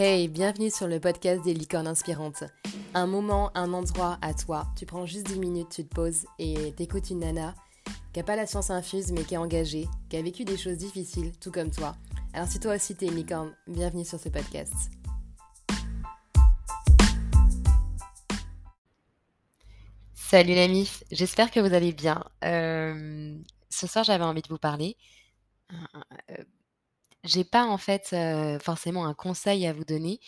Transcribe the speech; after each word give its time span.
Hey, 0.00 0.28
bienvenue 0.28 0.70
sur 0.70 0.86
le 0.86 1.00
podcast 1.00 1.42
des 1.42 1.54
licornes 1.54 1.88
inspirantes. 1.88 2.44
Un 2.94 3.08
moment, 3.08 3.50
un 3.56 3.72
endroit 3.72 4.16
à 4.22 4.32
toi. 4.32 4.68
Tu 4.76 4.86
prends 4.86 5.06
juste 5.06 5.26
10 5.26 5.40
minutes, 5.40 5.70
tu 5.70 5.84
te 5.84 5.92
poses 5.92 6.24
et 6.38 6.72
t'écoutes 6.76 7.10
une 7.10 7.18
nana 7.18 7.56
qui 8.12 8.20
a 8.20 8.22
pas 8.22 8.36
la 8.36 8.46
science 8.46 8.70
infuse 8.70 9.10
mais 9.10 9.24
qui 9.24 9.34
est 9.34 9.38
engagée, 9.38 9.88
qui 10.08 10.16
a 10.16 10.22
vécu 10.22 10.44
des 10.44 10.56
choses 10.56 10.76
difficiles, 10.76 11.32
tout 11.40 11.50
comme 11.50 11.72
toi. 11.72 11.96
Alors 12.32 12.46
si 12.46 12.60
toi 12.60 12.76
aussi 12.76 12.94
t'es 12.94 13.06
une 13.06 13.16
licorne, 13.16 13.52
bienvenue 13.66 14.04
sur 14.04 14.20
ce 14.20 14.28
podcast. 14.28 14.72
Salut 20.14 20.54
la 20.54 20.68
mif, 20.68 21.02
j'espère 21.10 21.50
que 21.50 21.58
vous 21.58 21.74
allez 21.74 21.92
bien. 21.92 22.22
Euh, 22.44 23.36
ce 23.68 23.88
soir 23.88 24.04
j'avais 24.04 24.22
envie 24.22 24.42
de 24.42 24.48
vous 24.48 24.58
parler. 24.58 24.96
Euh, 26.30 26.44
j'ai 27.28 27.44
pas 27.44 27.64
en 27.64 27.78
fait 27.78 28.16
forcément 28.62 29.06
un 29.06 29.14
conseil 29.14 29.66
à 29.66 29.72
vous 29.72 29.84
donner, 29.84 30.20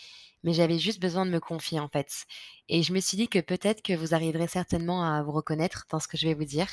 mais 0.43 0.53
j'avais 0.53 0.79
juste 0.79 1.01
besoin 1.01 1.27
de 1.27 1.31
me 1.31 1.41
confier 1.41 1.81
en 1.81 1.89
fait. 1.89 2.27
Et 2.69 2.83
je 2.83 2.93
me 2.93 3.01
suis 3.01 3.17
dit 3.17 3.29
que 3.29 3.41
peut-être 3.41 3.83
que 3.83 3.93
vous 3.93 4.15
arriverez 4.15 4.47
certainement 4.47 5.05
à 5.05 5.23
vous 5.23 5.33
reconnaître 5.33 5.87
dans 5.91 6.01
ce 6.01 6.09
que 6.09 6.17
je 6.17 6.27
vais 6.27 6.35
vous 6.35 6.45
dire. 6.45 6.69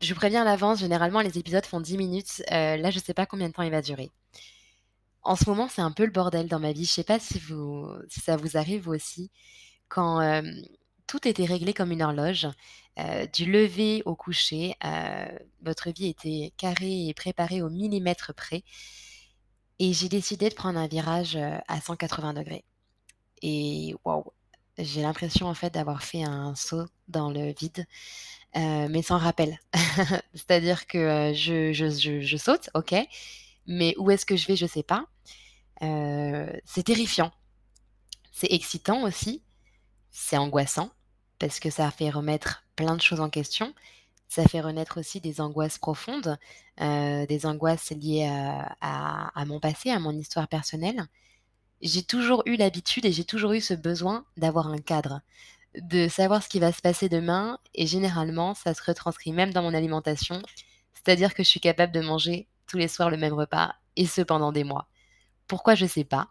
Je 0.00 0.12
vous 0.12 0.18
préviens 0.18 0.42
à 0.42 0.44
l'avance, 0.44 0.80
généralement 0.80 1.20
les 1.20 1.38
épisodes 1.38 1.64
font 1.64 1.80
10 1.80 1.96
minutes. 1.96 2.42
Là, 2.50 2.90
je 2.90 2.98
sais 2.98 3.14
pas 3.14 3.26
combien 3.26 3.48
de 3.48 3.52
temps 3.52 3.62
il 3.62 3.70
va 3.70 3.82
durer. 3.82 4.10
En 5.22 5.36
ce 5.36 5.48
moment, 5.48 5.68
c'est 5.68 5.82
un 5.82 5.92
peu 5.92 6.04
le 6.04 6.12
bordel 6.12 6.48
dans 6.48 6.60
ma 6.60 6.72
vie. 6.72 6.84
Je 6.84 6.92
sais 6.92 7.04
pas 7.04 7.18
si, 7.18 7.38
vous, 7.38 7.88
si 8.08 8.20
ça 8.20 8.36
vous 8.36 8.56
arrive 8.56 8.88
aussi. 8.88 9.30
Quand 9.88 10.42
tout 11.06 11.26
était 11.26 11.44
réglé 11.44 11.72
comme 11.72 11.92
une 11.92 12.02
horloge, 12.02 12.46
du 13.32 13.50
lever 13.50 14.02
au 14.04 14.14
coucher, 14.14 14.76
votre 15.62 15.90
vie 15.90 16.08
était 16.08 16.52
carrée 16.56 17.08
et 17.08 17.14
préparée 17.14 17.62
au 17.62 17.70
millimètre 17.70 18.34
près. 18.34 18.62
Et 19.80 19.94
j'ai 19.94 20.10
décidé 20.10 20.50
de 20.50 20.54
prendre 20.54 20.78
un 20.78 20.86
virage 20.86 21.36
à 21.66 21.80
180 21.80 22.34
degrés. 22.34 22.64
Et 23.40 23.94
waouh, 24.04 24.24
j'ai 24.76 25.00
l'impression 25.00 25.46
en 25.46 25.54
fait 25.54 25.72
d'avoir 25.72 26.02
fait 26.02 26.22
un 26.22 26.54
saut 26.54 26.84
dans 27.08 27.30
le 27.30 27.54
vide, 27.58 27.86
mais 28.54 29.00
sans 29.00 29.16
rappel. 29.16 29.58
C'est-à-dire 30.34 30.86
que 30.86 31.32
je, 31.34 31.72
je, 31.72 32.20
je, 32.20 32.36
saute, 32.36 32.68
ok, 32.74 32.94
mais 33.66 33.94
où 33.96 34.10
est-ce 34.10 34.26
que 34.26 34.36
je 34.36 34.46
vais, 34.48 34.54
je 34.56 34.66
sais 34.66 34.82
pas. 34.82 35.06
c'est 35.80 36.82
terrifiant. 36.84 37.32
C'est 38.32 38.52
excitant 38.52 39.04
aussi. 39.04 39.42
C'est 40.10 40.36
angoissant 40.36 40.90
parce 41.38 41.58
que 41.58 41.70
ça 41.70 41.90
fait 41.90 42.10
remettre 42.10 42.64
plein 42.76 42.96
de 42.96 43.00
choses 43.00 43.20
en 43.20 43.30
question. 43.30 43.74
Ça 44.30 44.44
fait 44.44 44.60
renaître 44.60 45.00
aussi 45.00 45.20
des 45.20 45.40
angoisses 45.40 45.78
profondes, 45.78 46.38
euh, 46.80 47.26
des 47.26 47.46
angoisses 47.46 47.90
liées 47.90 48.30
à, 48.80 49.44
mon 49.44 49.58
passé, 49.58 49.90
à 49.90 49.98
mon 49.98 50.12
histoire 50.12 50.46
personnelle. 50.46 51.04
J'ai 51.82 52.04
toujours 52.04 52.44
eu 52.46 52.54
l'habitude 52.54 53.04
et 53.06 53.10
j'ai 53.10 53.24
toujours 53.24 53.54
eu 53.54 53.60
ce 53.60 53.74
besoin 53.74 54.24
d'avoir 54.36 54.68
un 54.68 54.78
cadre, 54.78 55.20
de 55.74 56.06
savoir 56.06 56.44
ce 56.44 56.48
qui 56.48 56.60
va 56.60 56.70
se 56.70 56.80
passer 56.80 57.08
demain. 57.08 57.58
Et 57.74 57.88
généralement, 57.88 58.54
ça 58.54 58.72
se 58.72 58.84
retranscrit 58.84 59.32
même 59.32 59.52
dans 59.52 59.62
mon 59.62 59.74
alimentation. 59.74 60.40
C'est-à-dire 60.94 61.34
que 61.34 61.42
je 61.42 61.48
suis 61.48 61.58
capable 61.58 61.92
de 61.92 62.00
manger 62.00 62.46
tous 62.68 62.78
les 62.78 62.86
soirs 62.86 63.10
le 63.10 63.16
même 63.16 63.34
repas, 63.34 63.74
et 63.96 64.06
ce 64.06 64.20
pendant 64.22 64.52
des 64.52 64.62
mois. 64.62 64.86
Pourquoi, 65.48 65.74
je 65.74 65.86
sais 65.86 66.04
pas. 66.04 66.28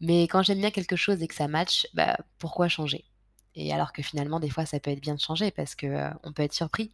Mais 0.00 0.24
quand 0.24 0.42
j'aime 0.42 0.60
bien 0.60 0.70
quelque 0.70 0.96
chose 0.96 1.22
et 1.22 1.28
que 1.28 1.34
ça 1.34 1.48
match, 1.48 1.86
bah, 1.94 2.18
pourquoi 2.38 2.68
changer? 2.68 3.06
Et 3.54 3.72
alors 3.72 3.94
que 3.94 4.02
finalement, 4.02 4.38
des 4.38 4.50
fois, 4.50 4.66
ça 4.66 4.80
peut 4.80 4.90
être 4.90 5.00
bien 5.00 5.14
de 5.14 5.20
changer 5.20 5.50
parce 5.50 5.74
qu'on 5.74 5.86
euh, 5.86 6.32
peut 6.34 6.42
être 6.42 6.52
surpris. 6.52 6.92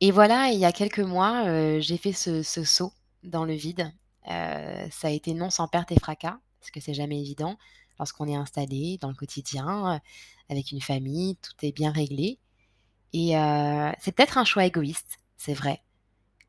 Et 0.00 0.10
voilà, 0.10 0.50
il 0.50 0.58
y 0.58 0.66
a 0.66 0.72
quelques 0.72 1.00
mois, 1.00 1.46
euh, 1.46 1.80
j'ai 1.80 1.96
fait 1.96 2.12
ce, 2.12 2.42
saut 2.42 2.92
dans 3.22 3.44
le 3.44 3.54
vide. 3.54 3.90
Euh, 4.28 4.86
ça 4.90 5.08
a 5.08 5.10
été 5.10 5.32
non 5.32 5.48
sans 5.48 5.68
perte 5.68 5.90
et 5.92 5.98
fracas, 5.98 6.38
parce 6.60 6.70
que 6.70 6.80
c'est 6.80 6.94
jamais 6.94 7.18
évident 7.18 7.56
lorsqu'on 7.98 8.28
est 8.28 8.34
installé 8.34 8.98
dans 9.00 9.08
le 9.08 9.14
quotidien, 9.14 9.94
euh, 9.94 9.98
avec 10.50 10.70
une 10.70 10.82
famille, 10.82 11.36
tout 11.36 11.54
est 11.62 11.72
bien 11.72 11.92
réglé. 11.92 12.38
Et 13.14 13.30
c'est 13.98 14.12
peut-être 14.12 14.36
un 14.36 14.44
choix 14.44 14.66
égoïste, 14.66 15.20
c'est 15.38 15.54
vrai. 15.54 15.82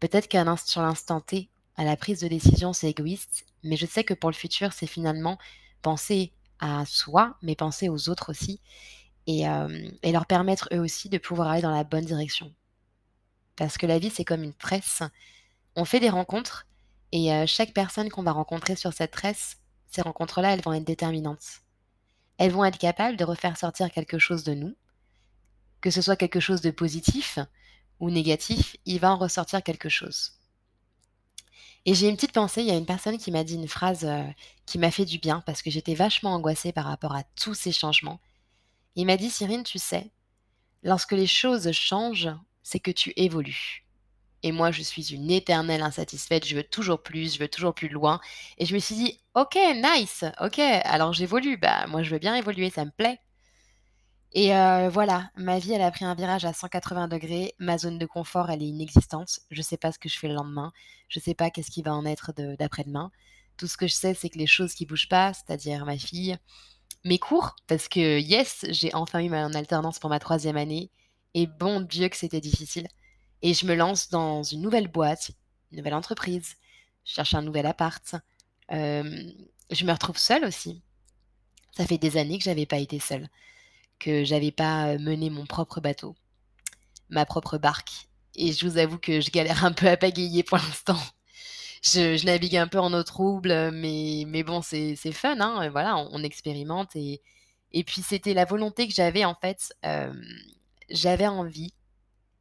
Peut-être 0.02 0.28
qu'à 0.28 0.44
sur 0.58 0.82
l'instant 0.82 1.22
T, 1.22 1.50
à 1.78 1.86
la 1.86 1.96
prise 1.96 2.20
de 2.20 2.28
décision, 2.28 2.74
c'est 2.74 2.90
égoïste, 2.90 3.46
mais 3.64 3.78
je 3.78 3.86
sais 3.86 4.04
que 4.04 4.14
pour 4.14 4.30
le 4.30 4.36
futur, 4.36 4.74
c'est 4.74 4.88
finalement 4.88 5.38
penser 5.82 6.34
à 6.60 6.84
soi, 6.86 7.38
mais 7.42 7.56
penser 7.56 7.88
aux 7.88 8.10
autres 8.10 8.32
aussi, 8.32 8.60
et, 9.28 9.44
et 10.04 10.12
leur 10.12 10.26
permettre 10.26 10.68
eux 10.74 10.80
aussi 10.80 11.08
de 11.08 11.20
pouvoir 11.20 11.48
aller 11.48 11.62
dans 11.62 11.72
la 11.72 11.86
bonne 11.86 12.06
direction. 12.06 12.54
Parce 13.58 13.78
que 13.78 13.86
la 13.86 14.00
vie, 14.00 14.10
c'est 14.10 14.24
comme 14.24 14.44
une 14.44 14.54
tresse. 14.54 15.04
On 15.76 15.84
fait 15.84 16.00
des 16.00 16.10
rencontres 16.10 16.66
et 17.12 17.34
euh, 17.34 17.46
chaque 17.46 17.74
personne 17.74 18.10
qu'on 18.10 18.24
va 18.24 18.32
rencontrer 18.32 18.76
sur 18.76 18.94
cette 18.94 19.12
tresse, 19.12 19.58
ces 19.90 20.02
rencontres-là, 20.02 20.54
elles 20.54 20.62
vont 20.62 20.74
être 20.74 20.86
déterminantes. 20.86 21.62
Elles 22.38 22.52
vont 22.52 22.66
être 22.66 22.78
capables 22.78 23.18
de 23.18 23.24
refaire 23.24 23.58
sortir 23.58 23.92
quelque 23.92 24.20
chose 24.20 24.44
de 24.44 24.54
nous, 24.54 24.76
que 25.82 25.90
ce 25.90 26.02
soit 26.02 26.16
quelque 26.16 26.40
chose 26.40 26.62
de 26.62 26.72
positif 26.72 27.40
ou 28.00 28.12
négatif, 28.12 28.76
il 28.86 29.00
va 29.00 29.12
en 29.12 29.18
ressortir 29.18 29.64
quelque 29.64 29.90
chose. 29.90 30.34
Et 31.86 31.96
j'ai 31.96 32.10
une 32.10 32.16
petite 32.16 32.34
pensée, 32.34 32.62
il 32.62 32.68
y 32.68 32.72
a 32.72 32.78
une 32.78 32.86
personne 32.86 33.18
qui 33.18 33.32
m'a 33.32 33.44
dit 33.44 33.56
une 33.56 33.68
phrase 33.68 34.04
euh, 34.04 34.24
qui 34.66 34.78
m'a 34.78 34.92
fait 34.92 35.06
du 35.06 35.20
bien 35.20 35.42
parce 35.46 35.62
que 35.62 35.72
j'étais 35.72 35.96
vachement 35.96 36.34
angoissée 36.34 36.74
par 36.74 36.86
rapport 36.86 37.16
à 37.16 37.24
tous 37.36 37.54
ces 37.54 37.72
changements. 37.72 38.20
Il 38.96 39.06
m'a 39.06 39.16
dit, 39.16 39.30
Cyrine, 39.30 39.64
tu 39.64 39.80
sais, 39.80 40.12
lorsque 40.84 41.14
les 41.14 41.28
choses 41.28 41.72
changent, 41.72 42.30
c'est 42.68 42.82
que 42.82 42.92
tu 42.92 43.14
évolues. 43.16 43.86
Et 44.44 44.52
moi, 44.52 44.72
je 44.72 44.82
suis 44.82 45.14
une 45.14 45.32
éternelle 45.32 45.82
insatisfaite, 45.82 46.46
je 46.46 46.56
veux 46.58 46.64
toujours 46.64 47.02
plus, 47.02 47.36
je 47.36 47.40
veux 47.40 47.48
toujours 47.48 47.74
plus 47.74 47.88
loin. 47.88 48.20
Et 48.58 48.66
je 48.66 48.74
me 48.76 48.80
suis 48.80 48.96
dit, 48.96 49.22
ok, 49.36 49.58
nice, 49.76 50.26
ok, 50.42 50.60
alors 50.60 51.14
j'évolue, 51.14 51.58
bah 51.58 51.88
moi 51.88 52.04
je 52.04 52.12
veux 52.12 52.20
bien 52.20 52.36
évoluer, 52.36 52.70
ça 52.70 52.84
me 52.84 52.92
plaît. 52.92 53.20
Et 54.34 54.54
euh, 54.56 54.90
voilà, 54.90 55.32
ma 55.38 55.60
vie, 55.60 55.74
elle 55.74 55.82
a 55.82 55.92
pris 55.92 56.04
un 56.04 56.14
virage 56.14 56.44
à 56.44 56.52
180 56.54 57.08
degrés, 57.08 57.54
ma 57.58 57.78
zone 57.78 57.98
de 57.98 58.06
confort, 58.06 58.52
elle 58.52 58.62
est 58.62 58.68
inexistante, 58.68 59.40
je 59.50 59.60
ne 59.60 59.64
sais 59.64 59.78
pas 59.78 59.94
ce 59.94 60.00
que 60.00 60.10
je 60.10 60.20
fais 60.20 60.28
le 60.28 60.36
lendemain, 60.36 60.74
je 61.08 61.20
ne 61.20 61.24
sais 61.24 61.34
pas 61.34 61.50
qu'est-ce 61.50 61.72
qui 61.72 61.82
va 61.82 61.94
en 61.94 62.06
être 62.06 62.34
d'après-demain. 62.60 63.12
Tout 63.56 63.68
ce 63.68 63.78
que 63.78 63.88
je 63.88 63.94
sais, 63.94 64.14
c'est 64.14 64.30
que 64.30 64.38
les 64.38 64.46
choses 64.46 64.74
qui 64.74 64.86
bougent 64.86 65.10
pas, 65.10 65.34
c'est-à-dire 65.34 65.86
ma 65.86 65.98
fille, 65.98 66.38
mes 67.06 67.18
cours, 67.18 67.56
parce 67.68 67.88
que 67.88 68.20
yes, 68.20 68.66
j'ai 68.70 68.94
enfin 68.94 69.22
eu 69.22 69.30
ma 69.30 69.46
alternance 69.46 70.00
pour 70.00 70.10
ma 70.10 70.20
troisième 70.20 70.58
année, 70.58 70.92
et 71.34 71.48
bon 71.48 71.82
Dieu 71.82 72.10
que 72.10 72.18
c'était 72.18 72.42
difficile. 72.42 72.88
Et 73.42 73.54
je 73.54 73.66
me 73.66 73.76
lance 73.76 74.10
dans 74.10 74.44
une 74.44 74.62
nouvelle 74.62 74.88
boîte, 74.88 75.32
une 75.72 75.78
nouvelle 75.78 75.94
entreprise. 75.94 76.56
Je 77.06 77.14
cherche 77.14 77.34
un 77.34 77.42
nouvel 77.42 77.66
appart. 77.66 78.16
je 78.70 79.86
me 79.86 79.92
retrouve 79.92 80.18
seule 80.18 80.46
aussi. 80.46 80.82
Ça 81.76 81.86
fait 81.86 81.98
des 81.98 82.18
années 82.18 82.38
que 82.38 82.44
j'avais 82.44 82.66
pas 82.66 82.80
été 82.80 83.00
seule, 83.00 83.30
que 84.00 84.24
j'avais 84.24 84.52
pas 84.52 84.98
mené 84.98 85.30
mon 85.30 85.46
propre 85.46 85.80
bateau, 85.80 86.16
ma 87.10 87.26
propre 87.26 87.58
barque. 87.58 88.08
Et 88.36 88.52
je 88.52 88.68
vous 88.68 88.78
avoue 88.78 88.98
que 88.98 89.22
je 89.22 89.30
galère 89.32 89.64
un 89.66 89.72
peu 89.72 89.88
à 89.88 89.98
pagayer 89.98 90.44
pour 90.44 90.58
l'instant. 90.58 91.00
Je, 91.84 92.26
navigue 92.26 92.58
un 92.58 92.68
peu 92.68 92.80
en 92.80 92.92
eau 92.94 93.04
trouble, 93.04 93.72
mais, 93.72 94.24
mais 94.28 94.44
bon, 94.44 94.62
c'est 94.64 94.96
fun, 95.12 95.40
hein, 95.40 95.70
voilà, 95.70 95.98
on, 95.98 96.24
expérimente. 96.24 96.96
Et, 96.96 97.22
et 97.72 97.84
puis 97.84 98.02
c'était 98.02 98.34
la 98.34 98.46
volonté 98.46 98.88
que 98.88 98.94
j'avais 98.94 99.24
en 99.26 99.36
fait 99.36 99.74
j'avais 100.90 101.28
envie 101.28 101.74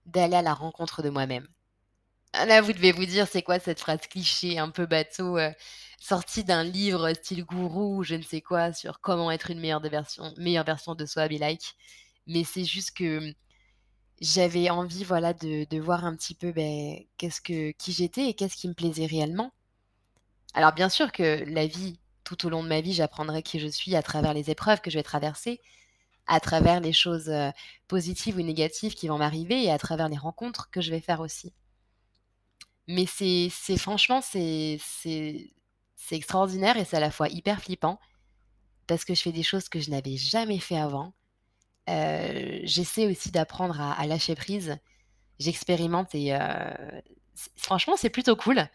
d'aller 0.06 0.36
à 0.36 0.42
la 0.42 0.54
rencontre 0.54 1.02
de 1.02 1.10
moi-même. 1.10 1.46
Ah, 2.32 2.46
là, 2.46 2.60
vous 2.60 2.72
devez 2.72 2.92
vous 2.92 3.06
dire, 3.06 3.26
c'est 3.26 3.42
quoi 3.42 3.58
cette 3.58 3.80
phrase 3.80 4.00
cliché, 4.10 4.58
un 4.58 4.70
peu 4.70 4.86
bateau, 4.86 5.38
euh, 5.38 5.50
sortie 5.98 6.44
d'un 6.44 6.64
livre 6.64 7.12
style 7.14 7.44
gourou, 7.44 8.02
je 8.04 8.14
ne 8.14 8.22
sais 8.22 8.40
quoi, 8.42 8.72
sur 8.72 9.00
comment 9.00 9.30
être 9.30 9.50
une 9.50 9.60
meilleure, 9.60 9.80
version, 9.80 10.34
meilleure 10.36 10.64
version 10.64 10.94
de 10.94 11.06
soi, 11.06 11.28
be 11.28 11.38
like. 11.38 11.74
Mais 12.26 12.44
c'est 12.44 12.64
juste 12.64 12.96
que 12.96 13.32
j'avais 14.20 14.70
envie, 14.70 15.04
voilà, 15.04 15.32
de, 15.34 15.80
voir 15.80 16.04
un 16.04 16.14
petit 16.16 16.34
peu 16.34 16.52
ben, 16.52 16.98
qu'est-ce 17.16 17.40
que, 17.40 17.70
qui 17.72 17.92
j'étais 17.92 18.28
et 18.28 18.34
qu'est-ce 18.34 18.56
qui 18.56 18.68
me 18.68 18.74
plaisait 18.74 19.06
réellement. 19.06 19.52
Alors, 20.54 20.72
bien 20.72 20.88
sûr 20.88 21.12
que 21.12 21.44
la 21.46 21.66
vie, 21.66 21.98
tout 22.24 22.46
au 22.46 22.50
long 22.50 22.62
de 22.62 22.68
ma 22.68 22.80
vie, 22.80 22.92
j'apprendrai 22.92 23.42
qui 23.42 23.60
je 23.60 23.68
suis 23.68 23.94
à 23.96 24.02
travers 24.02 24.34
les 24.34 24.50
épreuves 24.50 24.80
que 24.80 24.90
je 24.90 24.98
vais 24.98 25.02
traverser, 25.02 25.60
à 26.26 26.40
travers 26.40 26.80
les 26.80 26.92
choses 26.92 27.30
positives 27.88 28.36
ou 28.36 28.42
négatives 28.42 28.94
qui 28.94 29.08
vont 29.08 29.18
m'arriver 29.18 29.64
et 29.64 29.70
à 29.70 29.78
travers 29.78 30.08
les 30.08 30.16
rencontres 30.16 30.70
que 30.70 30.80
je 30.80 30.90
vais 30.90 31.00
faire 31.00 31.20
aussi. 31.20 31.52
Mais 32.88 33.06
c'est 33.06 33.50
franchement, 33.76 34.20
c'est 34.22 34.78
extraordinaire 36.10 36.76
et 36.76 36.84
c'est 36.84 36.96
à 36.96 37.00
la 37.00 37.10
fois 37.10 37.28
hyper 37.28 37.60
flippant 37.60 37.98
parce 38.86 39.04
que 39.04 39.14
je 39.14 39.22
fais 39.22 39.32
des 39.32 39.42
choses 39.42 39.68
que 39.68 39.80
je 39.80 39.90
n'avais 39.90 40.16
jamais 40.16 40.58
fait 40.58 40.78
avant. 40.78 41.12
J'essaie 41.88 43.06
aussi 43.06 43.30
d'apprendre 43.30 43.80
à, 43.80 44.06
lâcher 44.06 44.34
prise. 44.34 44.78
J'expérimente 45.38 46.14
et 46.14 46.36
franchement, 47.56 47.96
c'est 47.96 48.10
plutôt 48.10 48.36
cool. 48.36 48.68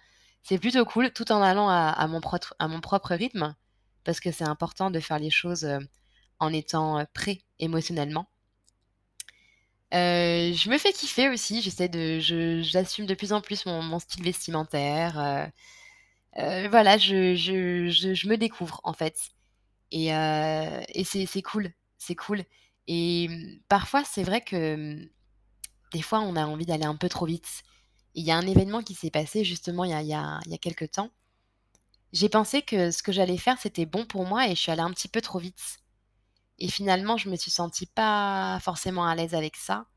C'est 0.44 0.58
plutôt 0.58 0.86
cool 0.86 1.14
tout 1.14 1.32
en 1.32 1.42
allant 1.42 1.70
à, 1.70 2.08
mon, 2.08 2.20
à 2.60 2.68
mon 2.68 2.82
propre 2.82 3.14
rythme 3.14 3.56
parce 4.04 4.20
que 4.20 4.32
c'est 4.32 4.44
important 4.44 4.92
de 4.92 5.00
faire 5.00 5.20
les 5.20 5.30
choses 5.30 5.68
en 6.42 6.52
étant 6.52 7.06
prêt 7.14 7.40
émotionnellement. 7.60 8.28
je 9.94 10.70
me 10.70 10.78
fais 10.78 10.92
kiffer 10.94 11.30
aussi, 11.30 11.62
j'assume 11.62 13.06
de 13.06 13.14
plus 13.14 13.32
en 13.34 13.42
plus 13.42 13.66
mon, 13.66 14.00
style 14.00 14.24
vestimentaire. 14.24 15.52
Heu, 16.38 16.68
voilà, 16.70 16.98
je 16.98 18.28
me 18.28 18.36
découvre, 18.36 18.82
en 18.84 18.94
fait 18.94 19.18
et 19.92 21.04
c'est 21.04 21.42
cool, 21.42 21.72
c'est 21.98 22.16
cool 22.16 22.44
et 22.88 23.28
mmh, 23.30 23.60
parfois, 23.70 24.04
c'est 24.04 24.24
vrai 24.24 24.42
que, 24.42 24.76
mmh, 24.76 25.10
des 25.94 26.02
fois, 26.02 26.22
on 26.22 26.36
a 26.36 26.46
envie 26.46 26.66
d'aller 26.66 26.86
un 26.86 26.96
peu 26.96 27.10
trop 27.10 27.26
vite. 27.26 27.64
Il 28.16 28.26
y 28.26 28.32
a 28.32 28.38
un 28.38 28.48
événement 28.48 28.82
qui 28.82 28.96
s'est 28.96 29.12
passé 29.12 29.46
justement 29.46 29.86
il 29.86 29.92
y 29.92 29.94
a 29.94 30.02
il 30.02 30.08
y 30.08 30.14
a 30.14 30.40
il 30.46 30.52
y 30.52 30.56
a 30.56 30.58
quelque 30.58 30.86
temps. 30.86 31.10
J'ai 32.14 32.30
pensé 32.30 32.62
que 32.62 32.92
ce 32.92 33.04
que 33.04 33.14
j'allais 33.14 33.38
faire, 33.38 33.58
c'était 33.60 33.86
bon 33.86 34.06
pour 34.06 34.26
moi 34.26 34.48
et 34.48 34.56
je 34.56 34.62
suis 34.62 34.72
allée 34.72 34.82
un 34.82 34.92
petit 34.92 35.08
peu 35.08 35.22
trop 35.22 35.40
vite 35.40 35.80
et 36.62 36.70
finalement, 36.70 37.18
je 37.18 37.30
me 37.30 37.38
suis 37.38 37.52
sentie 37.52 37.88
pas 37.88 38.60
forcément 38.62 39.06
à 39.08 39.16
l'aise 39.16 39.36
avec 39.36 39.58
ça 39.58 39.88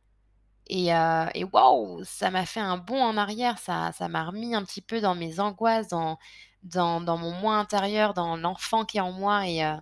et 0.68 0.92
heu 0.94 1.26
et 1.34 1.44
waouh! 1.44 2.02
Ça 2.04 2.30
m'a 2.30 2.46
fait 2.46 2.60
un 2.60 2.78
bond 2.78 3.02
en 3.02 3.16
arrière, 3.18 3.58
ça 3.58 3.92
ça 3.92 4.08
m'a 4.08 4.24
remis 4.26 4.54
un 4.54 4.64
petit 4.64 4.82
peu 4.82 5.00
dans 5.00 5.14
mes 5.16 5.40
angoisses, 5.40 5.88
dans 5.88 6.18
dans 6.64 7.00
dans 7.02 7.18
mon 7.18 7.32
moi 7.32 7.56
intérieur, 7.56 8.14
dans 8.14 8.36
l'enfant 8.36 8.84
qui 8.86 8.98
est 8.98 9.00
en 9.02 9.12
moi 9.12 9.48
et 9.48 9.64
heu, 9.64 9.76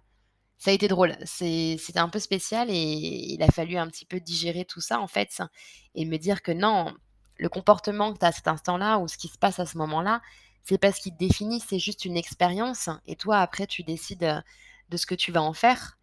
ça 0.59 0.71
a 0.71 0.75
été 0.75 0.89
drôle. 0.89 1.17
C'était 1.27 1.99
un 1.99 2.09
peu 2.11 2.19
spécial 2.21 2.71
et 2.71 2.75
il 2.77 3.43
a 3.43 3.49
fallu 3.53 3.77
un 3.79 3.89
petit 3.89 4.07
peu 4.07 4.21
digérer 4.21 4.65
tout 4.65 4.81
ça, 4.81 5.01
en 5.01 5.09
fait 5.09 5.43
et 5.95 6.05
me 6.07 6.19
dire 6.19 6.43
que 6.43 6.53
non, 6.53 6.95
le 7.39 7.49
comportement 7.49 8.13
que 8.15 8.19
tu 8.19 8.25
as 8.25 8.29
à 8.29 8.33
cet 8.33 8.49
instant-là 8.49 8.99
ou 8.99 9.09
ce 9.09 9.19
qui 9.19 9.29
se 9.29 9.39
passe 9.39 9.59
à 9.61 9.67
ce 9.67 9.79
moment-là, 9.79 10.23
c'est 10.65 10.79
pas 10.79 10.93
ce 10.93 11.01
qui 11.01 11.13
te 11.13 11.19
définit, 11.19 11.61
c'est 11.61 11.79
juste 11.81 12.05
une 12.05 12.17
expérience 12.17 12.89
et 13.07 13.17
toi, 13.17 13.39
après, 13.41 13.67
tu 13.67 13.83
décides, 13.85 14.25
heu, 14.25 14.41
de 14.91 14.97
ce 14.97 15.07
que 15.07 15.15
tu 15.17 15.33
vas 15.33 15.43
en 15.43 15.53
faire 15.55 15.99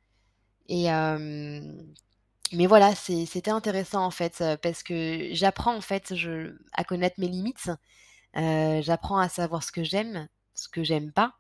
mais 0.70 2.66
voilà, 2.68 2.96
c'était 2.96 3.52
intéressant 3.52 4.06
en 4.06 4.12
fait, 4.12 4.44
parce 4.62 4.84
que 4.84 5.30
j'apprends 5.34 5.76
en 5.76 5.82
fait, 5.82 6.14
à 6.74 6.84
connaître 6.84 7.20
mes 7.20 7.28
limites, 7.28 7.72
j'apprends 8.36 9.18
à 9.20 9.30
savoir 9.30 9.64
ce 9.64 9.72
que 9.72 9.84
j'aime, 9.84 10.28
ce 10.54 10.70
que 10.70 10.84
j'aime 10.84 11.12
pas. 11.12 11.34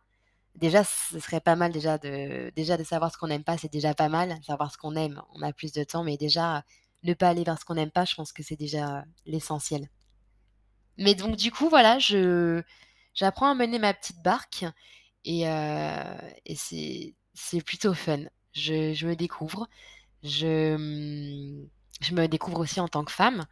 Déjà, 0.55 0.83
ce 0.83 1.19
serait 1.19 1.39
pas 1.39 1.55
mal 1.55 1.71
déjà 1.71 1.97
de 1.97 2.51
déjà 2.55 2.75
de 2.75 2.83
savoir 2.83 3.13
ce 3.13 3.17
qu'on 3.17 3.27
n'aime 3.27 3.43
pas, 3.43 3.57
c'est 3.57 3.71
déjà 3.71 3.93
pas 3.93 4.09
mal. 4.09 4.37
Savoir 4.45 4.73
ce 4.73 4.77
qu'on 4.77 4.95
aime, 4.95 5.21
on 5.35 5.41
a 5.41 5.53
plus 5.53 5.71
de 5.71 5.83
temps, 5.83 6.03
mais 6.03 6.17
déjà, 6.17 6.63
ne 7.03 7.13
pas 7.13 7.29
aller 7.29 7.43
vers 7.43 7.57
ce 7.59 7.65
qu'on 7.65 7.75
n'aime 7.75 7.91
pas, 7.91 8.05
je 8.05 8.15
pense 8.15 8.33
que 8.33 8.43
c'est 8.43 8.57
déjà 8.57 9.05
l'essentiel. 9.25 9.87
Mais 10.97 11.15
donc 11.15 11.37
du 11.37 11.51
coup, 11.51 11.69
voilà, 11.69 11.97
j'apprends 13.13 13.49
à 13.49 13.55
mener 13.55 13.79
ma 13.79 13.93
petite 13.93 14.21
barque 14.21 14.65
et 15.23 15.47
heu 15.47 16.03
et 16.45 16.55
c'est 16.55 17.61
plutôt 17.63 17.93
fun. 17.93 18.25
Je 18.53 19.05
me 19.05 19.15
découvre. 19.15 19.67
Je, 20.23 20.77
mmh, 20.77 21.67
je 22.01 22.15
me 22.15 22.27
découvre 22.27 22.61
aussi 22.61 22.79
en 22.79 22.87
tant 22.87 23.03
que 23.05 23.11
femme 23.11 23.45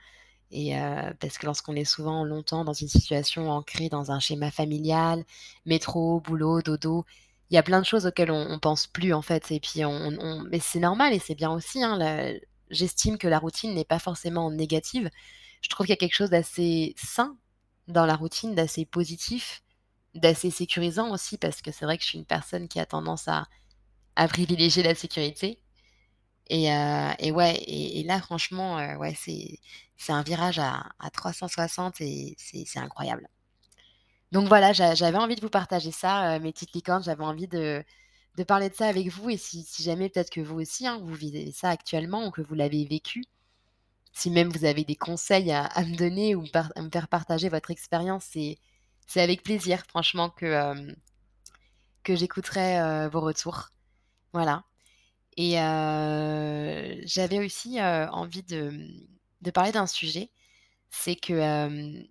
et 0.52 0.78
heu, 0.78 1.14
parce 1.20 1.38
que 1.40 1.46
lorsqu'on 1.48 1.76
est 1.76 1.86
souvent 1.86 2.26
longtemps 2.26 2.66
dans 2.66 2.74
une 2.74 2.90
situation 2.90 3.52
ancrée 3.52 3.90
dans 3.90 4.12
un 4.12 4.20
schéma 4.20 4.52
familial, 4.52 5.26
métro, 5.66 6.22
boulot, 6.22 6.62
dodo, 6.62 7.06
il 7.52 7.56
y 7.56 7.58
a 7.58 7.64
plein 7.64 7.82
de 7.82 7.86
choses 7.86 8.06
auxquelles 8.08 8.32
on 8.32 8.52
on 8.52 8.60
pense 8.60 8.88
plus, 8.88 9.14
en 9.14 9.22
fait 9.24 9.52
et 9.52 9.60
puis 9.62 9.86
on 9.86 10.12
mais 10.50 10.60
c'est 10.60 10.80
normal 10.80 11.14
et 11.14 11.20
c'est 11.20 11.36
bien 11.36 11.52
aussi, 11.52 11.84
hein, 11.84 12.00
j'estime 12.72 13.18
que 13.18 13.28
la 13.30 13.40
routine 13.40 13.74
n'est 13.76 13.86
pas 13.86 14.00
forcément 14.00 14.52
négative. 14.52 15.10
Je 15.62 15.70
trouve 15.70 15.86
qu'il 15.88 15.94
y 15.94 15.98
a 15.98 15.98
quelque 15.98 16.16
chose 16.16 16.32
d'assez 16.32 16.96
sain 16.98 17.38
dans 17.90 18.06
la 18.08 18.16
routine, 18.16 18.56
d'assez 18.56 18.86
positif, 18.86 19.64
d'assez 20.16 20.52
sécurisant 20.52 21.12
aussi 21.14 21.38
parce 21.38 21.62
que 21.64 21.72
c'est 21.72 21.86
vrai 21.86 21.98
que 21.98 22.04
je 22.04 22.10
suis 22.10 22.20
une 22.20 22.26
personne 22.26 22.68
qui 22.70 22.80
a 22.80 22.86
tendance 22.88 23.28
à 23.30 23.48
à 24.18 24.28
privilégier 24.30 24.84
la 24.84 24.96
sécurité 24.96 25.60
et 26.50 26.72
heu 26.72 27.12
et 27.20 27.32
ouais 27.32 27.56
et 27.68 28.04
là 28.06 28.22
franchement, 28.22 28.80
heu, 28.80 28.98
ouais, 28.98 29.16
c'est 29.98 30.14
un 30.14 30.24
virage 30.24 30.60
à 30.60 30.86
à 31.00 31.10
360 31.12 32.02
et 32.02 32.36
c'est 32.40 32.80
incroyable. 32.80 33.30
Donc 34.32 34.48
voilà, 34.48 34.74
j'a 34.74 34.94
j'avais 34.96 35.18
envie 35.18 35.36
de 35.36 35.42
vous 35.42 35.50
partager 35.50 35.92
ça, 35.92 36.36
heu, 36.38 36.40
mes 36.40 36.52
petites 36.52 36.74
licornes, 36.74 37.04
j'avais 37.04 37.24
envie 37.24 37.48
de 37.48 37.84
de 38.38 38.44
parler 38.44 38.70
de 38.70 38.76
ça 38.76 38.88
avec 38.88 39.08
vous 39.10 39.30
et 39.32 39.38
si 39.38 39.66
jamais 39.80 40.10
peut-être 40.10 40.30
que 40.30 40.42
vous 40.42 40.60
aussi, 40.62 40.86
hein, 40.88 41.00
vous 41.02 41.14
vivez 41.16 41.52
ça 41.52 41.70
actuellement 41.70 42.28
ou 42.28 42.32
que 42.32 42.42
vous 42.42 42.54
l'avez 42.56 42.86
vécu, 42.86 43.24
si 44.14 44.32
même 44.32 44.50
vous 44.52 44.66
avez 44.66 44.84
des 44.86 44.96
conseils 44.98 45.52
à 45.54 45.70
me 45.86 45.96
donner 45.98 46.36
ou 46.36 46.46
à 46.56 46.82
me 46.84 46.90
faire 46.92 47.08
partager 47.10 47.50
votre 47.50 47.72
expérience, 47.72 48.26
c'est 48.32 48.58
c'est 49.08 49.22
avec 49.22 49.44
plaisir 49.44 49.84
franchement 49.90 50.30
que, 50.32 50.48
que 52.04 52.16
j'écouterai, 52.16 53.08
vos 53.12 53.22
retours. 53.22 53.70
Voilà. 54.38 54.64
Et 55.36 55.54
j'avais 57.08 57.40
aussi, 57.44 57.82
envie 57.82 58.44
de, 58.44 58.70
mmh, 58.70 59.08
de 59.42 59.52
parler 59.52 59.72
d'un 59.72 59.88
sujet. 59.88 60.30
C'est 60.92 61.16
que, 61.16 62.06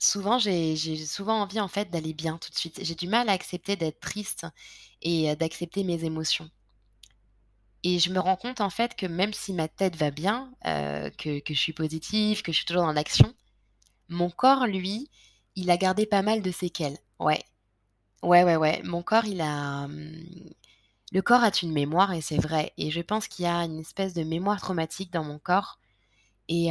souvent 0.00 0.38
j'ai 0.40 0.76
souvent 1.06 1.40
envie 1.42 1.60
en 1.60 1.68
fait 1.68 1.88
d'aller 1.90 2.14
bien 2.14 2.36
tout 2.38 2.50
de 2.50 2.56
suite. 2.56 2.80
J'ai 2.82 2.96
du 2.96 3.06
mal 3.06 3.28
à 3.28 3.32
accepter 3.32 3.76
d'être 3.76 4.00
triste 4.00 4.46
et 5.02 5.36
d'accepter 5.36 5.84
mes 5.84 6.04
émotions. 6.04 6.50
Et 7.84 8.00
je 8.00 8.10
me 8.12 8.18
rends 8.20 8.36
compte 8.36 8.60
en 8.60 8.70
fait 8.70 8.96
que 8.96 9.06
même 9.06 9.32
si 9.32 9.52
ma 9.52 9.68
tête 9.68 9.94
va 9.96 10.10
bien, 10.10 10.52
que 10.64 11.38
que 11.40 11.54
je 11.54 11.58
suis 11.60 11.72
positive, 11.72 12.42
que 12.42 12.52
je 12.52 12.56
suis 12.58 12.66
toujours 12.66 12.82
dans 12.82 12.92
l'action, 12.92 13.32
mon 14.08 14.30
corps 14.30 14.66
lui, 14.66 15.10
il 15.56 15.70
a 15.70 15.76
gardé 15.76 16.06
pas 16.06 16.22
mal 16.22 16.42
de 16.42 16.50
séquelles. 16.50 16.98
Ouais. 17.20 17.42
Ouais, 18.22 18.44
ouais, 18.44 18.56
ouais. 18.56 18.82
Mon 18.84 19.02
corps 19.02 19.26
il 19.26 19.40
a, 19.42 19.88
mmh 19.88 20.50
Le 21.12 21.22
corps 21.22 21.44
a 21.44 21.50
une 21.62 21.72
mémoire 21.72 22.12
et 22.12 22.20
c'est 22.20 22.38
vrai 22.38 22.72
et 22.78 22.90
je 22.90 23.00
pense 23.00 23.28
qu'il 23.28 23.44
y 23.44 23.48
a 23.48 23.58
une 23.64 23.78
espèce 23.80 24.14
de 24.14 24.24
mémoire 24.24 24.60
traumatique 24.60 25.12
dans 25.12 25.24
mon 25.24 25.38
corps 25.38 25.78
et 26.48 26.68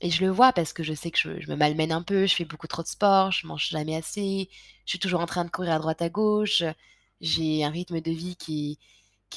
et 0.00 0.10
je 0.10 0.24
le 0.24 0.30
vois 0.30 0.52
parce 0.52 0.72
que 0.72 0.82
je 0.82 0.94
sais 0.94 1.10
que 1.10 1.18
je 1.18 1.50
me 1.50 1.56
malmène 1.56 1.92
un 1.92 2.02
peu, 2.02 2.26
je 2.26 2.34
fais 2.34 2.44
beaucoup 2.44 2.66
trop 2.68 2.82
de 2.82 2.88
sport, 2.88 3.32
je 3.32 3.46
mange 3.46 3.68
jamais 3.68 3.96
assez, 3.96 4.48
je 4.84 4.90
suis 4.90 4.98
toujours 4.98 5.20
en 5.20 5.26
train 5.26 5.44
de 5.44 5.50
courir 5.50 5.72
à 5.74 5.78
droite 5.78 6.02
à 6.02 6.08
gauche, 6.08 6.62
j'ai 7.20 7.64
un 7.64 7.70
rythme 7.70 8.00
de 8.00 8.10
vie 8.10 8.36
qui 8.36 8.78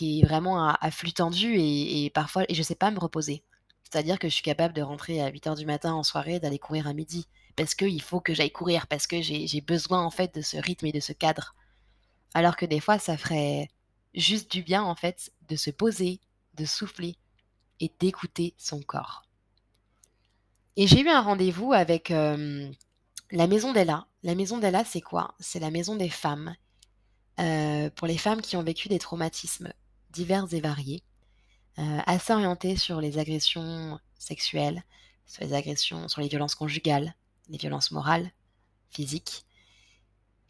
est 0.01 0.25
vraiment 0.25 0.67
à 0.69 0.91
flux 0.91 1.13
tendu 1.13 1.55
et 1.57 2.11
parfois 2.13 2.43
et 2.49 2.53
je 2.55 2.63
sais 2.63 2.75
pas 2.75 2.91
me 2.91 2.99
reposer. 2.99 3.43
C'est-à-dire 3.83 4.19
que 4.19 4.29
je 4.29 4.33
suis 4.33 4.43
capable 4.43 4.73
de 4.73 4.81
rentrer 4.81 5.21
à 5.21 5.29
huit 5.29 5.45
heures 5.47 5.55
du 5.55 5.65
matin 5.65 5.93
en 5.93 6.03
soirée, 6.03 6.39
d'aller 6.39 6.59
courir 6.59 6.87
à 6.87 6.93
midi 6.93 7.27
parce 7.55 7.75
qu'il 7.75 8.01
faut 8.01 8.21
que 8.21 8.33
j'aille 8.33 8.51
courir, 8.51 8.87
parce 8.87 9.05
que 9.07 9.21
j'ai 9.21 9.61
besoin 9.61 10.01
en 10.03 10.11
fait 10.11 10.33
de 10.35 10.41
ce 10.41 10.57
rythme 10.57 10.87
et 10.87 10.91
de 10.91 10.99
ce 10.99 11.13
cadre. 11.13 11.55
Alors 12.33 12.55
que 12.55 12.65
des 12.65 12.79
fois, 12.79 12.99
ça 12.99 13.17
ferait 13.17 13.69
juste 14.13 14.51
du 14.51 14.63
bien, 14.63 14.83
en 14.83 14.95
fait, 14.95 15.31
de 15.47 15.55
se 15.55 15.69
poser, 15.69 16.19
de 16.55 16.65
souffler 16.65 17.17
et 17.79 17.91
d'écouter 17.99 18.53
son 18.57 18.81
corps. 18.81 19.23
Et 20.77 20.87
j'ai 20.87 21.01
eu 21.01 21.09
un 21.09 21.21
rendez-vous 21.21 21.73
avec, 21.73 22.09
la 22.09 23.47
maison 23.47 23.73
d'Ella. 23.73 24.07
La 24.23 24.35
maison 24.35 24.57
d'Ella, 24.57 24.83
c'est 24.85 25.01
quoi? 25.01 25.35
C'est 25.39 25.59
la 25.59 25.71
maison 25.71 25.95
des 25.95 26.09
femmes, 26.09 26.55
pour 27.37 28.07
les 28.07 28.17
femmes 28.17 28.41
qui 28.41 28.55
ont 28.55 28.63
vécu 28.63 28.87
des 28.87 28.99
traumatismes 28.99 29.73
divers 30.11 30.53
et 30.53 30.59
variés, 30.59 31.03
heu, 31.79 31.99
assez 32.05 32.33
orientés 32.33 32.75
sur 32.75 32.99
les 32.99 33.17
agressions 33.17 33.99
sexuelles, 34.19 34.83
sur 35.25 35.43
les 35.43 35.53
agressions 35.53 36.09
sur 36.09 36.21
les 36.21 36.27
violences 36.27 36.55
conjugales, 36.55 37.15
les 37.49 37.57
violences 37.57 37.91
morales, 37.91 38.31
physiques 38.89 39.45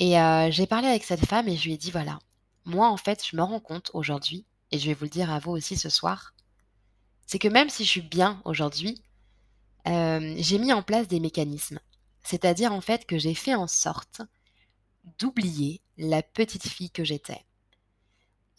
Et 0.01 0.19
heu, 0.19 0.51
j'ai 0.51 0.67
parlé 0.67 0.89
avec 0.89 1.05
cette 1.05 1.25
femme 1.25 1.47
et 1.47 1.55
je 1.55 1.63
lui 1.63 1.73
ai 1.75 1.77
dit: 1.77 1.91
«Voilà, 1.91 2.19
moi, 2.65 2.89
en 2.89 2.97
fait, 2.97 3.25
je 3.25 3.37
me 3.37 3.43
rends 3.43 3.61
compte 3.61 3.89
aujourd'hui 3.93 4.45
et 4.71 4.79
je 4.79 4.87
vais 4.87 4.93
vous 4.95 5.05
le 5.05 5.09
dire 5.09 5.31
à 5.31 5.39
vous 5.39 5.51
aussi 5.51 5.77
ce 5.77 5.89
soir, 5.89 6.33
c'est 7.27 7.39
que 7.39 7.47
même 7.47 7.69
si 7.69 7.85
je 7.85 7.89
suis 7.89 8.01
bien 8.01 8.41
aujourd'hui, 8.45 9.01
hem, 9.85 10.35
j'ai 10.37 10.59
mis 10.59 10.73
en 10.73 10.83
place 10.83 11.07
des 11.07 11.19
mécanismes. 11.19 11.79
C'est-à-dire, 12.23 12.73
en 12.73 12.81
fait, 12.81 13.05
que 13.07 13.17
j'ai 13.19 13.35
fait 13.35 13.55
en 13.55 13.67
sorte 13.67 14.21
d'oublier 15.19 15.81
la 15.97 16.23
petite 16.23 16.67
fille 16.67 16.91
que 16.91 17.03
j'étais 17.03 17.45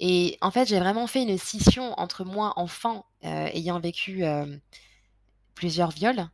et 0.01 0.37
en 0.41 0.51
fait, 0.51 0.67
j'ai 0.67 0.81
vraiment 0.81 1.07
fait 1.07 1.23
une 1.23 1.39
scission 1.39 1.95
entre 1.99 2.25
moi, 2.25 2.55
enfant, 2.57 3.07
heu, 3.25 3.29
ayant 3.55 3.79
vécu, 3.81 4.25
plusieurs 5.55 5.91
viols 5.91 6.29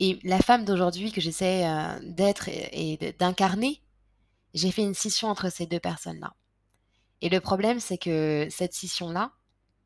et 0.00 0.18
la 0.24 0.38
femme 0.40 0.64
d'aujourd'hui 0.64 1.12
que 1.12 1.20
j'essaie, 1.20 1.64
d'être 2.02 2.48
et 2.48 3.14
d'incarner. 3.18 3.80
J'ai 4.54 4.70
fait 4.70 4.82
une 4.82 4.94
scission 4.94 5.28
entre 5.28 5.50
ces 5.50 5.66
2 5.66 5.80
personnes-là. 5.80 6.34
Et 7.20 7.28
le 7.28 7.40
problème, 7.40 7.80
c'est 7.80 7.98
que 7.98 8.48
cette 8.50 8.74
scission-là, 8.74 9.32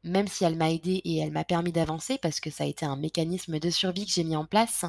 même 0.05 0.29
si 0.29 0.45
elle 0.45 0.57
m'a 0.57 0.71
aidée 0.71 1.03
et 1.05 1.19
elle 1.19 1.33
m'a 1.33 1.45
permis 1.45 1.73
d'avancer 1.73 2.19
parce 2.19 2.41
que 2.41 2.51
ça 2.51 2.65
a 2.65 2.67
été 2.67 2.87
un 2.87 2.97
mécanisme 2.97 3.59
de 3.59 3.71
survie 3.71 4.07
que 4.07 4.13
j'ai 4.13 4.25
mis 4.25 4.37
en 4.37 4.47
place, 4.47 4.85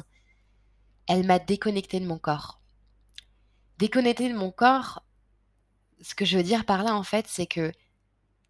elle 1.06 1.26
m'a 1.26 1.38
déconnectée 1.38 2.00
de 2.00 2.06
mon 2.06 2.18
corps. 2.18 2.60
Déconnectée 3.78 4.28
de 4.28 4.36
mon 4.36 4.50
corps, 4.50 5.04
ce 6.00 6.14
que 6.14 6.24
je 6.24 6.36
veux 6.36 6.42
dire 6.42 6.64
par 6.64 6.82
là, 6.82 6.94
en 6.94 7.02
fait, 7.02 7.26
c'est 7.28 7.46
que 7.46 7.72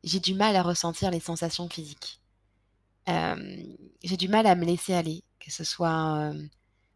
j'ai 0.05 0.21
du 0.21 0.35
mal 0.35 0.57
à 0.57 0.63
ressentir 0.63 1.11
les 1.11 1.21
sensations 1.21 1.69
physiques. 1.69 2.21
Hem, 3.07 3.77
j'ai 4.03 4.17
du 4.17 4.29
mal 4.29 4.47
à 4.47 4.55
me 4.55 4.65
laisser 4.65 4.95
aller, 4.95 5.25
que 5.41 5.51
ce 5.51 5.65
soit, 5.65 6.31
hem, 6.31 6.49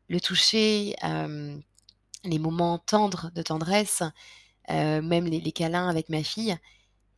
le 0.09 0.21
toucher, 0.21 0.95
hem, 1.03 1.63
les 2.25 2.39
moments 2.39 2.79
tendres 2.79 3.31
de 3.35 3.43
tendresse, 3.43 4.03
heu, 4.71 5.03
même 5.03 5.27
les 5.27 5.53
câlins 5.53 5.89
avec 5.89 6.09
ma 6.11 6.23
fille. 6.25 6.57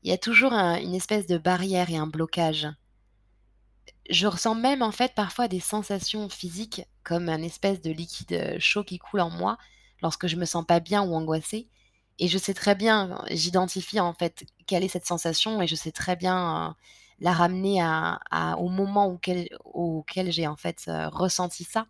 Il 0.05 0.11
y 0.11 0.15
a 0.15 0.19
toujours 0.19 0.53
un 0.55 0.79
une 0.81 0.95
espèce 0.95 1.27
de 1.27 1.39
barrière 1.39 1.91
et 1.91 1.97
un 1.99 2.07
blocage. 2.09 2.69
Je 4.11 4.27
ressens 4.27 4.55
même, 4.55 4.83
en 4.83 4.93
fait, 4.93 5.15
parfois 5.15 5.49
des 5.49 5.61
sensations 5.61 6.29
physiques 6.29 6.83
comme 7.03 7.29
un 7.29 7.43
espèce 7.43 7.81
de 7.81 7.91
liquide, 7.91 8.33
heu, 8.33 8.59
chaud 8.59 8.85
qui 8.85 8.99
coule 8.99 9.21
en 9.21 9.31
moi, 9.31 9.59
lorsque 10.03 10.27
je 10.27 10.37
me 10.37 10.45
sens 10.45 10.65
pas 10.67 10.81
bien 10.81 11.03
ou 11.03 11.15
angoissée 11.15 11.69
et 12.19 12.29
je 12.29 12.39
sais 12.39 12.55
très 12.55 12.75
bien, 12.77 13.21
j'identifie 13.31 13.99
en 14.01 14.15
fait 14.15 14.45
quelle 14.67 14.85
est 14.85 14.89
cette 14.89 15.07
sensation 15.07 15.61
et 15.63 15.67
je 15.67 15.75
sais 15.75 15.91
très 15.93 16.17
bien, 16.17 16.71
heu, 16.71 16.75
la 17.21 17.33
ramener 17.33 17.83
au 18.59 18.69
moment 18.69 19.07
auquel 19.07 19.49
auquel 19.65 20.33
j'ai 20.33 20.47
en 20.47 20.57
fait, 20.57 20.85
ressenti 21.13 21.65
ça. 21.65 21.87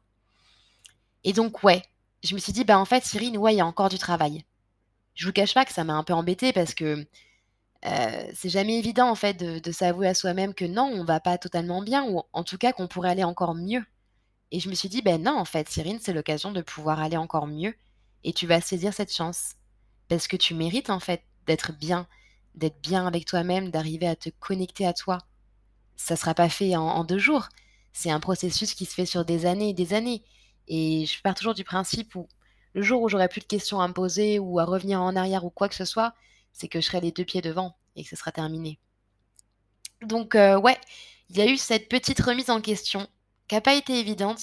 Et 1.24 1.32
donc 1.32 1.62
ouais, 1.62 1.82
je 2.24 2.34
me 2.34 2.40
suis 2.40 2.52
dit: 2.52 2.64
«Bah, 2.64 2.78
en 2.78 2.84
fait 2.86 3.04
Cyrine, 3.04 3.38
ouais, 3.38 3.54
il 3.54 3.58
y 3.58 3.60
a 3.60 3.66
encore 3.66 3.88
du 3.90 3.98
travail». 3.98 4.44
Je 5.14 5.26
vous 5.26 5.32
cache 5.32 5.54
pas 5.54 5.64
que 5.64 5.72
ça 5.74 5.84
m'a 5.84 5.94
un 5.94 6.04
peu 6.04 6.14
embêtée 6.14 6.52
parce 6.52 6.74
que, 6.74 7.06
heu, 7.86 8.32
c'est 8.34 8.50
jamais 8.50 8.78
évident 8.78 9.08
en 9.10 9.14
fait 9.16 9.34
de 9.34 9.72
s'avouer 9.72 10.08
à 10.08 10.14
soi-même 10.14 10.54
que 10.54 10.64
non, 10.66 10.90
on 10.94 11.04
va 11.04 11.20
pas 11.20 11.38
totalement 11.38 11.82
bien 11.82 12.04
ou 12.08 12.22
en 12.32 12.44
tout 12.44 12.58
cas 12.58 12.72
qu'on 12.72 12.88
pourrait 12.88 13.10
aller 13.10 13.24
encore 13.24 13.54
mieux. 13.54 13.84
Et 14.52 14.60
je 14.60 14.68
me 14.70 14.74
suis 14.74 14.88
dit: 14.90 15.02
«Beh, 15.02 15.18
non 15.18 15.38
en 15.38 15.44
fait 15.46 15.68
Cyrine, 15.68 16.00
c'est 16.02 16.12
l'occasion 16.14 16.52
de 16.52 16.62
pouvoir 16.62 17.00
aller 17.00 17.16
encore 17.18 17.46
mieux 17.48 17.74
et 18.24 18.32
tu 18.34 18.46
vas 18.46 18.60
saisir 18.62 18.94
cette 18.94 19.14
chance». 19.14 19.54
Parce 20.08 20.28
que 20.28 20.36
tu 20.36 20.54
mérites 20.54 20.90
en 20.90 21.00
fait 21.00 21.22
d'être 21.46 21.72
bien, 21.72 22.06
d'être 22.54 22.80
bien 22.82 23.06
avec 23.06 23.26
toi-même, 23.26 23.70
d'arriver 23.70 24.08
à 24.08 24.16
te 24.16 24.30
connecter 24.40 24.86
à 24.86 24.92
toi. 24.94 25.18
Ça 25.96 26.16
sera 26.16 26.34
pas 26.34 26.48
fait 26.48 26.76
en 26.76 27.04
2 27.04 27.18
jours. 27.18 27.48
C'est 27.92 28.10
un 28.10 28.20
processus 28.20 28.74
qui 28.74 28.86
se 28.86 28.94
fait 28.94 29.06
sur 29.06 29.24
des 29.24 29.46
années 29.46 29.70
et 29.70 29.74
des 29.74 29.94
années 29.94 30.24
et 30.68 31.06
je 31.06 31.20
pars 31.22 31.34
toujours 31.34 31.54
du 31.54 31.64
principe 31.64 32.14
où 32.14 32.28
le 32.74 32.82
jour 32.82 33.02
où 33.02 33.08
j'aurai 33.08 33.28
plus 33.28 33.40
de 33.40 33.46
questions 33.46 33.80
à 33.80 33.88
me 33.88 33.92
poser 33.92 34.38
ou 34.38 34.58
à 34.58 34.64
revenir 34.64 35.00
en 35.00 35.16
arrière 35.16 35.44
ou 35.44 35.50
quoi 35.50 35.68
que 35.68 35.74
ce 35.74 35.84
soit, 35.84 36.14
c'est 36.52 36.68
que 36.68 36.80
je 36.80 36.86
serai 36.86 37.00
les 37.00 37.12
2 37.12 37.24
pieds 37.24 37.42
devant 37.42 37.76
et 37.96 38.04
que 38.04 38.08
ce 38.10 38.16
sera 38.16 38.32
terminé. 38.32 38.78
Donc 40.02 40.34
heu, 40.34 40.56
ouais, 40.56 40.78
il 41.30 41.38
y 41.38 41.40
a 41.42 41.46
eu 41.46 41.56
cette 41.56 41.88
petite 41.88 42.20
remise 42.20 42.50
en 42.50 42.60
question 42.60 43.08
qui 43.48 43.56
a 43.56 43.60
pas 43.60 43.74
été 43.74 43.98
évidente, 43.98 44.40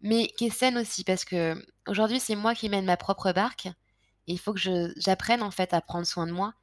mais 0.00 0.28
qui 0.28 0.46
est 0.46 0.50
saine 0.50 0.78
aussi 0.78 1.04
parce 1.04 1.24
qu'aujourd'hui, 1.24 2.20
c'est 2.20 2.36
moi 2.36 2.54
qui 2.54 2.68
mène 2.68 2.84
ma 2.84 2.96
propre 2.96 3.32
barque 3.32 3.66
et 3.66 4.32
il 4.32 4.38
faut 4.38 4.54
que 4.54 4.92
j'apprenne 4.96 5.42
en 5.42 5.50
fait 5.50 5.74
à 5.74 5.80
prendre 5.80 6.06
soin 6.06 6.26
de 6.26 6.32
moi 6.32 6.54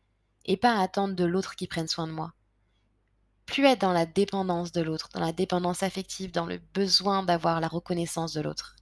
et 0.46 0.58
pas 0.58 0.78
à 0.78 0.82
attendre 0.82 1.16
de 1.16 1.26
l'autre 1.26 1.56
qui 1.56 1.68
prenne 1.68 1.88
soin 1.90 2.08
de 2.08 2.14
moi. 2.14 2.34
Plus 3.46 3.66
être 3.66 3.82
dans 3.82 3.94
la 3.94 4.06
dépendance 4.06 4.72
de 4.72 4.82
l'autre, 4.82 5.10
dans 5.14 5.20
la 5.20 5.34
dépendance 5.34 5.84
affective, 5.84 6.32
dans 6.32 6.46
le 6.46 6.60
besoin 6.74 7.24
d'avoir 7.24 7.60
la 7.60 7.68
reconnaissance 7.68 8.34
de 8.34 8.42
l'autre. 8.42 8.77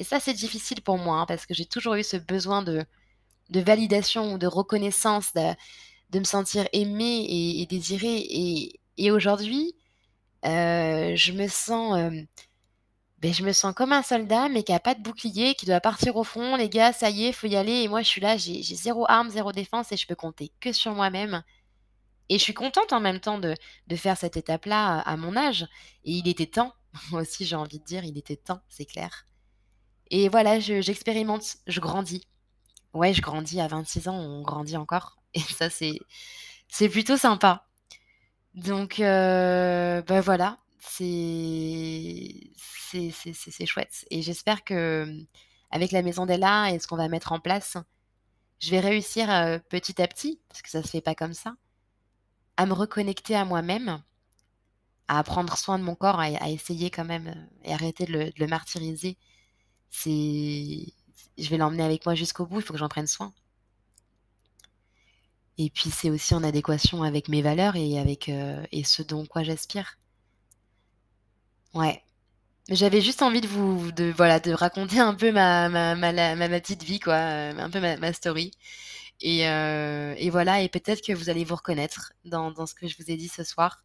Et 0.00 0.04
ça, 0.04 0.20
c'est 0.20 0.34
difficile 0.34 0.82
pour 0.82 0.98
moi, 0.98 1.18
hein, 1.20 1.26
parce 1.28 1.46
que 1.46 1.54
j'ai 1.54 1.66
toujours 1.66 1.94
eu 1.96 2.04
ce 2.04 2.18
besoin 2.18 2.62
de 3.50 3.60
validation 3.60 4.34
ou 4.34 4.38
de 4.38 4.46
reconnaissance, 4.46 5.32
de 5.34 5.54
de 6.10 6.20
me 6.20 6.24
sentir 6.24 6.68
aimée 6.74 7.24
et 7.28 7.62
et 7.62 7.66
désirée. 7.66 8.18
Et 8.98 9.10
aujourd'hui, 9.12 9.74
heu, 10.46 11.16
je 11.16 11.32
me 11.32 11.48
sens, 11.48 11.98
hem, 11.98 12.26
beh, 13.20 13.32
je 13.34 13.44
me 13.44 13.52
sens 13.52 13.74
comme 13.74 13.92
un 13.92 14.02
soldat, 14.02 14.48
mais 14.50 14.62
qui 14.64 14.72
a 14.72 14.80
pas 14.80 14.94
de 14.96 15.02
bouclier, 15.02 15.54
qui 15.56 15.66
doit 15.66 15.80
partir 15.80 16.16
au 16.16 16.24
front: 16.24 16.56
«Les 16.56 16.68
gars, 16.70 16.92
ça 16.92 17.10
y 17.10 17.26
est, 17.26 17.32
faut 17.32 17.46
y 17.48 17.56
aller» 17.56 17.82
et 17.84 17.88
moi 17.88 18.02
je 18.02 18.08
suis 18.08 18.20
là, 18.22 18.36
j'ai 18.38 18.62
0 18.62 19.06
arme, 19.08 19.30
0 19.30 19.52
défense 19.52 19.92
et 19.92 19.96
je 19.98 20.06
peux 20.06 20.16
compter 20.16 20.52
que 20.60 20.72
sur 20.72 20.94
moi-même. 20.94 21.42
Et 22.30 22.38
je 22.38 22.44
suis 22.44 22.54
contente 22.54 22.92
en 22.94 23.00
même 23.00 23.20
temps 23.20 23.38
de 23.40 23.54
de 23.88 23.96
faire 23.96 24.16
cette 24.18 24.36
étape-là 24.38 25.00
à 25.00 25.16
mon 25.18 25.36
âge. 25.36 25.64
Et 26.04 26.12
il 26.14 26.28
était 26.28 26.46
temps. 26.46 26.74
Moi 27.12 27.22
aussi, 27.22 27.46
j'ai 27.46 27.56
envie 27.56 27.80
de 27.80 27.84
dire, 27.84 28.04
il 28.04 28.18
était 28.18 28.36
temps, 28.36 28.60
c'est 28.70 28.86
clair 28.86 29.26
et 30.10 30.28
voilà, 30.28 30.60
je 30.60 30.80
j'expérimente, 30.80 31.56
je 31.66 31.80
grandis. 31.80 32.26
Ouais, 32.94 33.14
je 33.14 33.22
grandis 33.22 33.60
à 33.60 33.68
26 33.68 34.08
ans, 34.08 34.16
on 34.16 34.42
grandit 34.42 34.76
encore 34.78 35.18
et 35.34 35.40
ça, 35.40 35.68
c'est 35.70 35.98
plutôt 36.90 37.16
sympa. 37.16 37.66
Donc 38.54 39.00
heu, 39.00 40.02
bah, 40.06 40.20
voilà, 40.22 40.58
c'est 40.80 42.50
chouette 43.66 44.04
et 44.10 44.22
j'espère 44.22 44.64
que, 44.64 45.06
avec 45.70 45.92
la 45.92 46.02
maison 46.02 46.26
d'Ella 46.26 46.70
et 46.72 46.78
ce 46.78 46.86
qu'on 46.86 46.96
va 46.96 47.08
mettre 47.08 47.32
en 47.32 47.40
place, 47.40 47.76
je 48.60 48.72
vais 48.72 48.80
réussir, 48.80 49.30
heu, 49.30 49.60
petit 49.70 50.02
à 50.02 50.08
petit, 50.08 50.40
parce 50.48 50.62
que 50.62 50.70
ça 50.70 50.82
se 50.82 50.88
fait 50.88 51.02
pas 51.02 51.16
comme 51.16 51.34
ça, 51.34 51.56
à 52.56 52.64
me 52.64 52.74
reconnecter 52.74 53.34
à 53.34 53.44
moi-même, 53.44 54.04
à 55.08 55.22
prendre 55.24 55.56
soin 55.58 55.78
de 55.78 55.84
mon 55.84 55.94
corps, 55.94 56.20
à 56.20 56.48
essayer 56.50 56.90
quand 56.90 57.04
même, 57.04 57.28
heu 57.28 57.48
et 57.64 57.72
arrêter 57.74 58.06
de 58.06 58.32
le 58.36 58.46
martyriser. 58.46 59.18
C'est 59.90 60.92
je 61.38 61.48
vais 61.50 61.56
l'emmener 61.56 61.82
avec 61.82 62.04
moi 62.06 62.14
jusqu'au 62.14 62.46
bout, 62.46 62.60
il 62.60 62.62
faut 62.64 62.72
que 62.72 62.78
j'en 62.78 62.88
prenne 62.88 63.06
soin. 63.06 63.32
Et 65.58 65.70
puis 65.70 65.90
c'est 65.90 66.10
aussi 66.10 66.34
en 66.34 66.42
adéquation 66.42 67.04
avec 67.04 67.28
mes 67.28 67.40
valeurs 67.40 67.76
et 67.76 68.00
avec, 68.00 68.28
heu 68.28 68.56
et 68.72 68.82
ce 68.82 69.02
dont 69.02 69.26
quoi 69.26 69.44
j'aspire. 69.44 69.96
Ouais. 71.74 72.02
J'avais 72.70 73.00
juste 73.02 73.22
envie 73.22 73.40
de 73.42 73.48
vous 73.48 73.92
de 73.92 74.12
voilà, 74.16 74.40
de 74.40 74.52
raconter 74.52 75.00
un 75.00 75.14
peu 75.14 75.32
ma 75.32 75.68
ma 75.70 75.94
ma 75.96 76.12
ma 76.36 76.48
petite 76.60 76.84
vie 76.84 77.00
quoi, 77.00 77.14
heu, 77.16 77.58
un 77.60 77.70
peu 77.70 77.80
ma 77.80 78.12
story 78.14 78.52
et 79.22 79.46
heu 79.48 80.14
et 80.18 80.30
voilà 80.30 80.62
et 80.62 80.68
peut-être 80.70 81.02
que 81.06 81.12
vous 81.14 81.30
allez 81.30 81.44
vous 81.44 81.56
reconnaître 81.56 82.12
dans 82.24 82.50
dans 82.52 82.66
ce 82.66 82.74
que 82.74 82.88
je 82.88 82.96
vous 82.98 83.10
ai 83.10 83.16
dit 83.16 83.28
ce 83.28 83.44
soir 83.44 83.82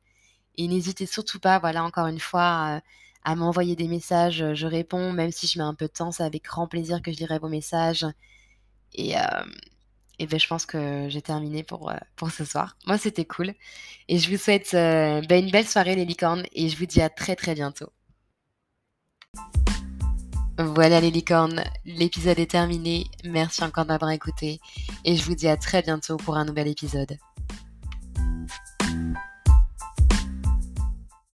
et 0.58 0.68
n'hésitez 0.68 1.06
surtout 1.08 1.40
pas, 1.40 1.60
voilà, 1.60 1.84
encore 1.84 2.08
une 2.08 2.20
fois, 2.20 2.82
à 3.26 3.36
m'envoyer 3.36 3.76
des 3.76 3.88
messages, 3.88 4.42
heu, 4.42 4.54
je 4.56 4.68
réponds, 4.68 5.12
même 5.12 5.32
si 5.32 5.48
je 5.48 5.58
mets 5.60 5.66
un 5.66 5.74
peu 5.74 5.88
de 5.88 5.92
temps, 5.92 6.12
c'est 6.12 6.24
avec 6.24 6.46
grand 6.46 6.68
plaisir 6.68 7.02
que 7.02 7.12
je 7.12 7.18
lirai 7.18 7.40
vos 7.40 7.50
messages 7.50 8.06
et 8.94 9.16
et 10.18 10.28
beh, 10.28 10.40
je 10.40 10.48
pense 10.48 10.66
que 10.66 11.08
j'ai 11.10 11.22
terminé 11.22 11.64
pour, 11.64 11.92
heu, 11.92 11.96
pour 12.16 12.32
ce 12.32 12.46
soir. 12.46 12.78
Moi, 12.88 12.98
c'était 12.98 13.26
cool 13.26 13.54
et 14.08 14.18
je 14.18 14.32
vous 14.32 14.38
souhaite, 14.38 14.70
bah, 14.74 15.38
une 15.38 15.52
belle 15.52 15.68
soirée 15.68 15.96
les 15.96 16.06
licornes 16.06 16.44
et 16.54 16.70
je 16.70 16.78
vous 16.78 16.86
dis 16.86 17.02
à 17.02 17.10
très, 17.10 17.36
très 17.36 17.54
bientôt. 17.54 17.90
Voilà 20.58 21.02
les 21.02 21.12
licornes, 21.12 21.66
l'épisode 21.84 22.40
est 22.40 22.52
terminé. 22.52 23.08
Merci 23.26 23.62
encore 23.64 23.86
d'avoir 23.86 24.12
écouté 24.12 24.62
et 25.04 25.18
je 25.18 25.24
vous 25.26 25.36
dis 25.36 25.50
à 25.50 25.58
très 25.58 25.82
bientôt 25.82 26.16
pour 26.16 26.38
un 26.38 26.46
nouvel 26.46 26.70
épisode. 26.70 27.18